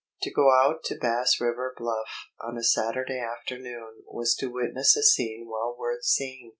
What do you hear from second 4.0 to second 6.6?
was to witness a scene well worth seeing.